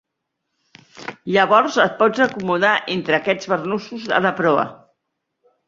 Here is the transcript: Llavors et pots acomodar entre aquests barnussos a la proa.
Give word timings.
Llavors 1.35 1.77
et 1.83 1.93
pots 1.99 2.23
acomodar 2.27 2.73
entre 2.95 3.21
aquests 3.21 3.53
barnussos 3.55 4.11
a 4.19 4.25
la 4.31 4.35
proa. 4.43 4.69